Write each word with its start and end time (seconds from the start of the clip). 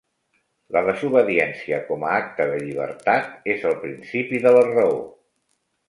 La 0.77 0.81
desobediència 0.87 1.79
com 1.91 2.07
a 2.09 2.15
acte 2.23 2.49
de 2.55 2.57
llibertat 2.65 3.49
és 3.57 3.71
el 3.73 3.79
principi 3.87 4.45
de 4.49 4.59
la 4.61 4.69
raó. 4.75 5.01